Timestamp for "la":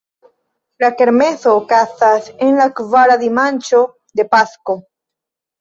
2.63-2.67